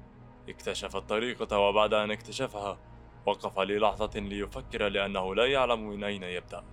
اكتشف 0.49 0.97
الطريقة 0.97 1.59
وبعد 1.59 1.94
أن 1.94 2.11
اكتشفها 2.11 2.78
وقف 3.26 3.59
للحظة 3.59 4.20
ليفكر 4.20 4.88
لأنه 4.88 5.35
لا 5.35 5.47
يعلم 5.47 5.88
من 5.88 6.04
أين 6.04 6.23
يبدأ. 6.23 6.64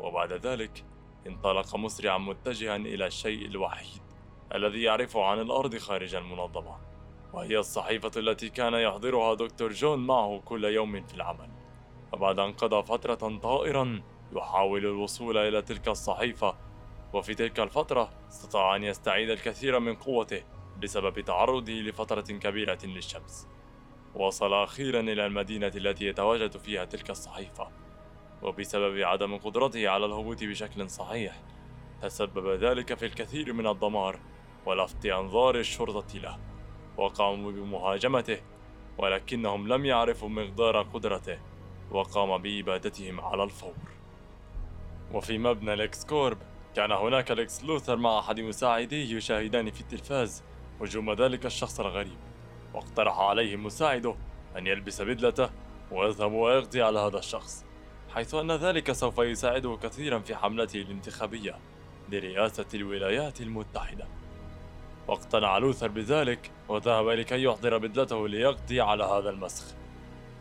وبعد 0.00 0.32
ذلك 0.32 0.84
انطلق 1.26 1.76
مسرعا 1.76 2.18
متجها 2.18 2.76
إلى 2.76 3.06
الشيء 3.06 3.46
الوحيد 3.46 4.02
الذي 4.54 4.82
يعرفه 4.82 5.24
عن 5.24 5.40
الأرض 5.40 5.76
خارج 5.76 6.14
المنظمة 6.14 6.76
وهي 7.32 7.58
الصحيفة 7.58 8.10
التي 8.16 8.48
كان 8.48 8.74
يحضرها 8.74 9.34
دكتور 9.34 9.72
جون 9.72 10.06
معه 10.06 10.40
كل 10.44 10.64
يوم 10.64 11.06
في 11.06 11.14
العمل. 11.14 11.50
وبعد 12.12 12.38
أن 12.38 12.52
قضى 12.52 12.82
فترة 12.82 13.38
طائرا 13.38 14.02
يحاول 14.32 14.86
الوصول 14.86 15.36
إلى 15.38 15.62
تلك 15.62 15.88
الصحيفة 15.88 16.54
وفي 17.12 17.34
تلك 17.34 17.60
الفترة 17.60 18.10
استطاع 18.28 18.76
أن 18.76 18.84
يستعيد 18.84 19.30
الكثير 19.30 19.78
من 19.78 19.94
قوته. 19.94 20.42
بسبب 20.82 21.20
تعرضه 21.20 21.72
لفترة 21.72 22.20
كبيرة 22.20 22.78
للشمس. 22.84 23.48
وصل 24.14 24.54
أخيرا 24.54 25.00
إلى 25.00 25.26
المدينة 25.26 25.72
التي 25.76 26.06
يتواجد 26.06 26.56
فيها 26.56 26.84
تلك 26.84 27.10
الصحيفة. 27.10 27.68
وبسبب 28.42 28.98
عدم 28.98 29.36
قدرته 29.36 29.88
على 29.88 30.06
الهبوط 30.06 30.44
بشكل 30.44 30.90
صحيح 30.90 31.42
تسبب 32.02 32.48
ذلك 32.48 32.94
في 32.94 33.06
الكثير 33.06 33.52
من 33.52 33.66
الدمار 33.66 34.20
ولفت 34.66 35.06
أنظار 35.06 35.58
الشرطة 35.58 36.18
له 36.18 36.38
وقاموا 36.96 37.52
بمهاجمته 37.52 38.40
ولكنهم 38.98 39.68
لم 39.68 39.84
يعرفوا 39.84 40.28
مقدار 40.28 40.82
قدرته 40.82 41.38
وقام 41.90 42.42
بإبادتهم 42.42 43.20
على 43.20 43.42
الفور. 43.44 43.74
وفي 45.12 45.38
مبنى 45.38 45.74
الإكس 45.74 46.04
كورب 46.04 46.38
كان 46.76 46.92
هناك 46.92 47.30
الإكس 47.30 47.64
لوثر 47.64 47.96
مع 47.96 48.18
أحد 48.18 48.40
مساعديه 48.40 49.16
يشاهدان 49.16 49.70
في 49.70 49.80
التلفاز. 49.80 50.44
هجوم 50.82 51.12
ذلك 51.12 51.46
الشخص 51.46 51.80
الغريب 51.80 52.18
واقترح 52.74 53.18
عليه 53.18 53.56
مساعده 53.56 54.14
أن 54.56 54.66
يلبس 54.66 55.02
بدلته 55.02 55.50
ويذهب 55.90 56.32
ويقضي 56.32 56.82
على 56.82 56.98
هذا 56.98 57.18
الشخص 57.18 57.64
حيث 58.14 58.34
أن 58.34 58.52
ذلك 58.52 58.92
سوف 58.92 59.18
يساعده 59.18 59.78
كثيرا 59.82 60.18
في 60.18 60.36
حملته 60.36 60.82
الانتخابية 60.82 61.58
لرئاسة 62.08 62.66
الولايات 62.74 63.40
المتحدة. 63.40 64.06
واقتنع 65.08 65.58
لوثر 65.58 65.88
بذلك 65.88 66.50
وذهب 66.68 67.08
لكي 67.08 67.42
يحضر 67.42 67.78
بدلته 67.78 68.28
ليقضي 68.28 68.80
على 68.80 69.04
هذا 69.04 69.30
المسخ. 69.30 69.64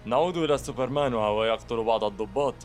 نعود 0.06 0.38
إلى 0.38 0.58
سوبرمان 0.58 1.14
وهو 1.14 1.44
يقتل 1.44 1.84
بعض 1.84 2.04
الضباط 2.04 2.56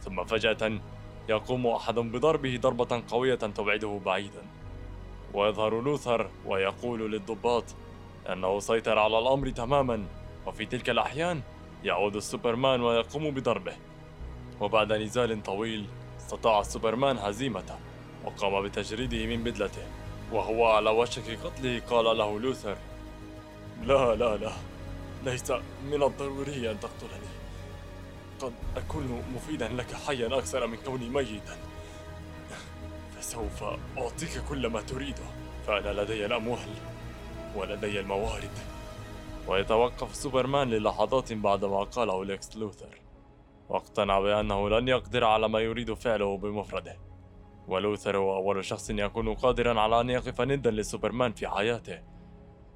ثم 0.00 0.24
فجأة 0.24 0.80
يقوم 1.28 1.66
أحد 1.66 1.94
بضربه 1.94 2.58
ضربة 2.62 3.02
قوية 3.08 3.34
تبعده 3.34 4.00
بعيدا. 4.04 4.42
ويظهر 5.34 5.80
لوثر 5.80 6.30
ويقول 6.46 7.12
للضباط 7.12 7.64
أنه 8.32 8.60
سيطر 8.60 8.98
على 8.98 9.18
الأمر 9.18 9.50
تماما 9.50 10.04
وفي 10.46 10.66
تلك 10.66 10.90
الأحيان 10.90 11.40
يعود 11.84 12.18
سوبرمان 12.18 12.80
ويقوم 12.80 13.30
بضربه 13.30 13.72
وبعد 14.60 14.92
نزال 14.92 15.42
طويل 15.42 15.86
استطاع 16.18 16.62
سوبرمان 16.62 17.18
هزيمته 17.18 17.78
وقام 18.24 18.62
بتجريده 18.62 19.26
من 19.26 19.44
بدلته. 19.44 19.82
وهو 20.32 20.66
على 20.66 20.90
وشك 20.90 21.38
قتله 21.44 21.82
قال 21.90 22.18
له 22.18 22.40
لوثر 22.40 22.76
لا 23.82 24.14
لا 24.14 24.36
لا 24.36 24.52
ليس 25.24 25.50
من 25.84 26.02
الضروري 26.02 26.70
أن 26.70 26.80
تقتلني. 26.80 27.32
قد 28.40 28.52
أكون 28.76 29.22
مفيدا 29.34 29.68
لك 29.68 29.94
حيا 30.06 30.38
أكثر 30.38 30.66
من 30.66 30.76
كوني 30.76 31.08
ميتا. 31.08 31.56
فسوف 33.22 33.64
أعطيك 33.98 34.44
كل 34.48 34.66
ما 34.66 34.80
تريده 34.80 35.22
فأنا 35.66 36.00
لدي 36.02 36.26
الأموال 36.26 36.68
ولدي 37.56 38.00
الموارد. 38.00 38.50
ويتوقف 39.48 40.14
سوبرمان 40.14 40.70
للحظات 40.70 41.32
بعدما 41.32 41.82
قاله 41.82 42.24
ليكس 42.24 42.56
لوثر. 42.56 43.00
واقتنع 43.68 44.20
بأنه 44.20 44.68
لن 44.68 44.88
يقدر 44.88 45.24
على 45.24 45.48
ما 45.48 45.60
يريد 45.60 45.94
فعله 45.94 46.38
بمفرده. 46.38 46.98
ولوثر 47.68 48.16
هو 48.16 48.36
أول 48.36 48.64
شخص 48.64 48.90
يكون 48.90 49.34
قادرا 49.34 49.80
على 49.80 50.00
أن 50.00 50.10
يقف 50.10 50.40
ندا 50.40 50.70
لسوبرمان 50.70 51.32
في 51.32 51.48
حياته. 51.48 51.98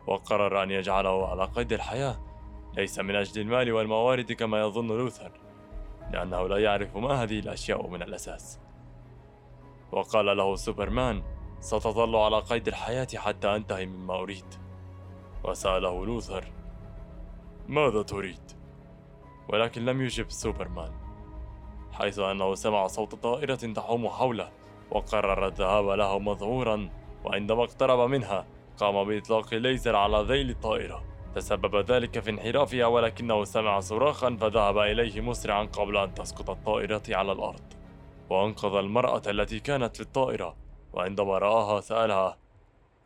وقرر 0.07 0.63
أن 0.63 0.71
يجعله 0.71 1.29
على 1.29 1.45
قيد 1.45 1.73
الحياة. 1.73 2.21
ليس 2.77 2.99
من 2.99 3.17
أجل 3.17 3.41
المال 3.41 3.73
والموارد 3.73 4.33
كما 4.33 4.61
يظن 4.61 4.89
لوثر 4.89 5.31
لأنه 6.13 6.49
لا 6.49 6.59
يعرف 6.59 6.97
ما 6.97 7.23
هذه 7.23 7.39
الأشياء 7.39 7.87
من 7.87 8.03
الأساس. 8.03 8.59
وقال 9.93 10.37
له 10.37 10.57
سوبرمان 10.57 11.23
ستظل 11.61 12.17
على 12.17 12.39
قيد 12.41 12.69
الحياة 12.69 13.09
حتى 13.17 13.57
أنتهي 13.57 13.87
مما 13.87 14.15
أريد. 14.15 14.55
وسأله 15.45 16.07
لوثر 16.07 16.45
ماذا 17.69 18.03
تريد؟ 18.03 18.53
ولكن 19.49 19.85
لم 19.85 20.03
يجب 20.03 20.31
سوبرمان 20.31 20.93
حيث 21.93 22.19
أنه 22.19 22.55
سمع 22.55 22.87
صوت 22.87 23.15
طائرة 23.15 23.55
تحوم 23.55 24.09
حوله 24.09 24.53
وقرر 24.91 25.47
الذهاب 25.47 25.89
لها 25.89 26.19
مذعورا 26.19 26.91
وعندما 27.25 27.65
اقترب 27.65 28.11
منها 28.11 28.47
قام 28.79 29.05
بإطلاق 29.05 29.55
ليزر 29.55 29.97
على 29.97 30.25
ذيل 30.29 30.51
الطائرة. 30.51 31.05
تسبب 31.35 31.77
ذلك 31.77 32.19
في 32.19 32.31
انحرافها 32.31 32.87
ولكنه 32.87 33.45
سمع 33.45 33.81
صراخا 33.81 34.37
فذهب 34.41 34.79
إليه 34.79 35.21
مسرعا 35.21 35.65
قبل 35.65 35.97
أن 35.97 36.15
تسقط 36.15 36.51
الطائرة 36.51 37.03
على 37.09 37.33
الأرض. 37.33 37.76
وأنقذ 38.31 38.75
المرأة 38.75 39.23
التي 39.27 39.61
كانت 39.61 39.97
في 39.97 40.03
الطائرة 40.03 40.57
وعندما 40.93 41.39
رآها 41.39 41.81
سألها 41.81 42.39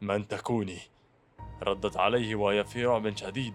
من 0.00 0.28
تكوني؟ 0.28 0.78
ردت 1.62 1.96
عليه 1.96 2.34
وهي 2.34 2.64
في 2.64 2.86
رعب 2.86 3.16
شديد 3.16 3.54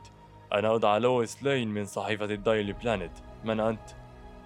أنا 0.54 0.76
أدعى 0.76 1.00
لويس 1.00 1.44
لين 1.44 1.68
من 1.68 1.86
صحيفة 1.86 2.26
الدايلي 2.26 2.74
بلانت 2.74 3.18
من 3.44 3.60
أنت؟ 3.60 3.90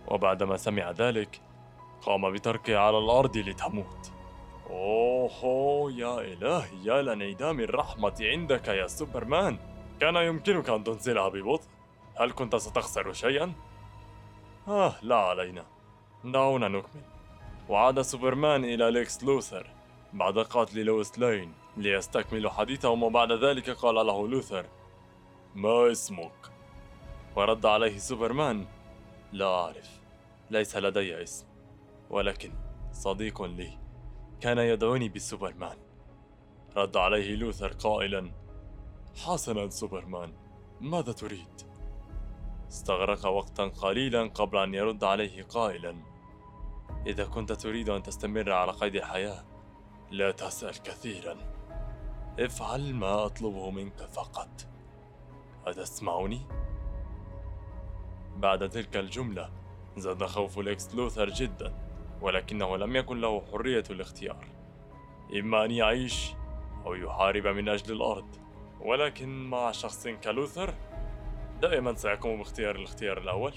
وبعدما 0.08 0.58
سمع 0.58 0.92
ذلك 0.92 1.42
قام 2.02 2.34
بتركها 2.34 2.80
على 2.80 2.98
الأرض 2.98 3.38
لتموت 3.38 4.12
أوه 4.70 5.92
يا 5.92 6.22
إلهي 6.22 6.84
يا 6.84 7.02
لانعدام 7.02 7.60
الرحمة 7.60 8.16
عندك 8.22 8.68
يا 8.68 8.88
سوبرمان 8.88 9.58
كان 10.00 10.16
يمكنك 10.16 10.70
أن 10.70 10.84
تنزلها 10.84 11.30
ببطء 11.30 11.68
هل 12.20 12.32
كنت 12.32 12.56
ستخسر 12.56 13.14
شيئا؟ 13.14 13.54
آه 14.68 14.94
لا 15.02 15.16
علينا 15.16 15.66
دعونا 16.24 16.68
نكمل 16.68 17.02
وعاد 17.70 18.02
سوبرمان 18.02 18.66
إلى 18.66 18.92
ليكس 18.92 19.24
لوثر 19.24 19.68
بعد 20.14 20.40
قتل 20.40 20.80
لويس 20.80 21.20
لين 21.20 21.54
ليستكمل 21.78 22.52
حديثهم 22.52 23.04
وبعد 23.04 23.32
ذلك 23.32 23.70
قال 23.70 23.96
له 23.96 24.28
لوثر 24.28 24.66
ما 25.56 25.92
اسمك؟ 25.92 26.52
ورد 27.36 27.66
عليه 27.66 27.98
سوبرمان 27.98 28.66
لا 29.34 29.46
أعرف 29.46 30.00
ليس 30.50 30.76
لدي 30.78 31.24
اسم 31.24 31.46
ولكن 32.10 32.52
صديق 32.92 33.42
لي 33.42 33.78
كان 34.42 34.58
يدعوني 34.58 35.10
بالسوبرمان 35.10 35.78
رد 36.76 36.98
عليه 36.98 37.36
لوثر 37.36 37.74
قائلا 37.74 38.32
حسنا 39.26 39.70
سوبرمان 39.70 40.34
ماذا 40.82 41.12
تريد 41.12 41.62
استغرق 42.70 43.26
وقتا 43.26 43.64
قليلا 43.64 44.28
قبل 44.28 44.58
أن 44.58 44.74
يرد 44.74 45.04
عليه 45.04 45.44
قائلا 45.44 45.96
إذا 47.08 47.26
كنت 47.26 47.52
تريد 47.52 47.90
أن 47.90 48.04
تستمر 48.04 48.52
على 48.52 48.72
قيد 48.72 48.96
الحياة 48.96 49.44
لا 50.12 50.32
تسأل 50.32 50.84
كثيرا. 50.84 51.38
افعل 52.40 52.94
ما 52.94 53.26
اطلبه 53.26 53.72
منك 53.72 53.98
فقط. 53.98 54.68
أتسمعني؟ 55.68 56.42
بعد 58.38 58.70
تلك 58.70 58.98
الجملة 58.98 59.50
زاد 59.98 60.26
خوف 60.26 60.58
ليكس 60.58 60.96
لوثر 60.96 61.30
جدا 61.30 61.74
ولكنه 62.22 62.78
لم 62.78 62.96
يكن 62.96 63.22
له 63.22 63.42
حرية 63.52 63.84
الاختيار. 63.90 64.48
إما 65.40 65.66
أن 65.66 65.72
يعيش 65.72 66.34
أو 66.86 66.94
يحارب 66.94 67.48
من 67.48 67.70
أجل 67.70 67.96
الأرض 67.96 68.36
ولكن 68.82 69.50
مع 69.50 69.72
شخص 69.72 70.08
كلوثر 70.08 70.74
دائما 71.62 71.94
سيقوم 71.94 72.38
باختيار 72.38 72.76
الاختيار 72.76 73.18
الأول. 73.18 73.54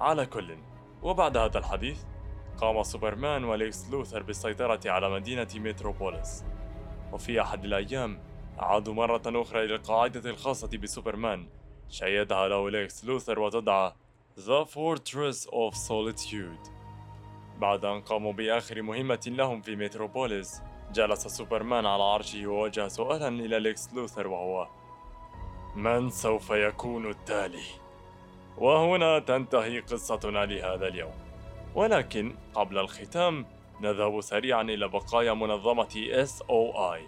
على 0.00 0.26
كل 0.26 0.56
وبعد 1.02 1.36
هذا 1.36 1.58
الحديث 1.58 2.04
قام 2.60 2.82
سوبرمان 2.82 3.44
وليكس 3.44 3.90
لوثر 3.90 4.22
بالسيطرة 4.22 4.80
على 4.86 5.10
مدينة 5.10 5.48
متروبوليس. 5.54 6.44
وفي 7.12 7.40
أحد 7.40 7.64
الأيام 7.64 8.20
عادوا 8.58 8.94
مرة 8.94 9.22
أخرى 9.26 9.64
إلى 9.64 9.74
القاعدة 9.74 10.30
الخاصة 10.30 10.78
بسوبرمان. 10.78 11.48
شيدها 11.88 12.48
له 12.48 12.70
ليكس 12.70 13.04
لوثر 13.04 13.38
وتدعى 13.38 13.92
The 14.36 14.64
Fortress 14.64 15.46
of 15.46 15.74
Solitude 15.74 16.70
بعد 17.58 17.84
أن 17.84 18.00
قاموا 18.00 18.32
بآخر 18.32 18.82
مهمة 18.82 19.20
لهم 19.26 19.60
في 19.60 19.76
متروبوليس 19.76 20.62
جلس 20.92 21.26
سوبرمان 21.26 21.86
على 21.86 22.02
عرشه 22.02 22.46
ووجه 22.46 22.88
سؤالا 22.88 23.28
إلى 23.28 23.60
ليكس 23.60 23.94
لوثر 23.94 24.26
وهو 24.26 24.68
من 25.74 26.10
سوف 26.10 26.50
يكون 26.50 27.10
التالي؟ 27.10 27.64
وهنا 28.58 29.18
تنتهي 29.18 29.80
قصتنا 29.80 30.46
لهذا 30.46 30.88
اليوم. 30.88 31.27
ولكن 31.78 32.34
قبل 32.54 32.78
الختام 32.78 33.46
نذهب 33.80 34.20
سريعا 34.20 34.62
إلى 34.62 34.88
بقايا 34.88 35.34
منظمة 35.34 36.24
SOI 36.26 37.00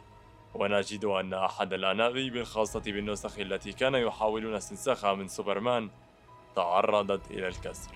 ونجد 0.55 1.05
أن 1.05 1.35
أحد 1.35 1.73
الأنابيب 1.73 2.37
الخاصة 2.37 2.81
بالنسخ 2.81 3.39
التي 3.39 3.73
كان 3.73 3.95
يحاولون 3.95 4.55
استنساخها 4.55 5.15
من 5.15 5.29
سوبرمان 5.29 5.91
تعرضت 6.57 7.31
إلى 7.31 7.49
الكسر. 7.49 7.91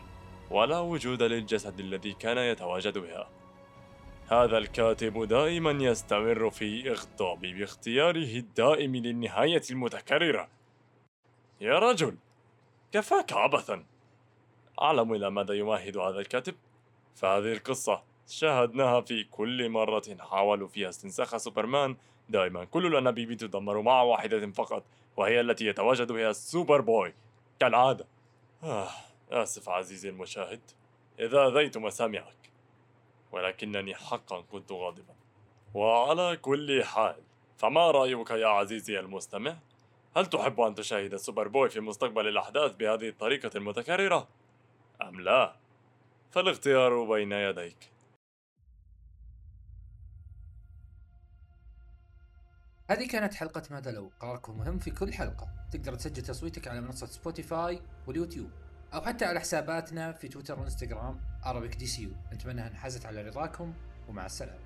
ولا 0.50 0.78
وجود 0.78 1.22
للجسد 1.22 1.80
الذي 1.80 2.12
كان 2.12 2.38
يتواجد 2.38 2.98
بها. 2.98 3.30
هذا 4.28 4.58
الكاتب 4.58 5.24
دائما 5.24 5.70
يستمر 5.70 6.50
في 6.50 6.90
إغضابي 6.90 7.52
باختياره 7.52 8.37
الدائم 8.37 8.96
للنهاية 8.96 9.62
المتكررة. 9.70 10.48
يا 11.60 11.78
رجل 11.78 12.16
كفاك 12.92 13.32
عبثا. 13.32 13.84
أعلم 14.82 15.12
إلى 15.12 15.30
ماذا 15.30 15.54
يمهد 15.54 15.96
هذا 15.96 16.18
الكاتب. 16.18 16.54
فهذه 17.14 17.53
القصة. 17.53 18.03
شاهدناها 18.29 19.00
في 19.00 19.24
كل 19.24 19.68
مرة 19.68 20.03
حاولوا 20.20 20.68
فيها 20.68 20.88
استنساخ 20.88 21.37
سوبرمان. 21.37 21.96
دائما 22.29 22.64
كل 22.64 22.87
الأنابيب 22.87 23.33
تدمر 23.33 23.83
مع 23.83 24.03
واحدة 24.03 24.50
فقط 24.50 24.85
وهي 25.16 25.40
التي 25.40 25.66
يتواجد 25.66 26.12
بها 26.12 26.31
السوبر 26.31 26.81
بوي 26.81 27.14
كالعادة. 27.61 28.07
آه 28.62 28.88
آسف 29.31 29.68
عزيزي 29.68 30.09
المشاهد. 30.09 30.61
إذا 31.20 31.46
أذيت 31.46 31.79
مسامعك. 31.79 32.50
ولكنني 33.33 33.94
حقا 33.94 34.40
كنت 34.40 34.72
غاضبا. 34.72 35.14
وعلى 35.74 36.37
كل 36.37 36.85
حال 36.85 37.16
فما 37.59 37.90
رأيك 37.90 38.31
يا 38.31 38.46
عزيزي 38.46 39.00
المستمع؟ 39.00 39.57
هل 40.16 40.27
تحب 40.27 40.61
أن 40.61 40.74
تشاهد 40.74 41.16
سوبر 41.16 41.48
بوي 41.48 41.68
في 41.70 41.81
مستقبل 41.81 42.29
الأحداث 42.29 42.74
بهذه 42.74 43.09
الطريقة 43.09 43.50
المتكررة؟ 43.57 44.29
أم 45.03 45.20
لا؟ 45.20 45.57
فالاختيار 46.34 47.04
بين 47.04 47.32
يديك. 47.32 47.90
هذه 52.90 53.08
كانت 53.08 53.34
حلقة 53.34 53.62
ماذا 53.70 53.90
لو؟ 53.90 54.10
قراركم 54.20 54.58
مهم 54.58 54.78
في 54.78 54.90
كل 54.90 55.12
حلقة. 55.12 55.48
تقدر 55.72 55.94
تسجل 55.94 56.22
تصويتك 56.22 56.68
على 56.68 56.80
منصة 56.80 57.06
سبوتيفاي 57.06 57.80
واليوتيوب 58.06 58.50
أو 58.94 59.00
حتى 59.00 59.24
على 59.24 59.40
حساباتنا 59.40 60.12
في 60.12 60.28
تويتر 60.28 60.60
وإنستغرام 60.60 61.20
Arabic 61.42 61.76
DCU 61.76 62.10
نتمنى 62.32 62.66
أن 62.66 62.76
حازت 62.76 63.06
على 63.06 63.22
رضاكم 63.22 63.74
ومع 64.08 64.26
السلامة. 64.26 64.63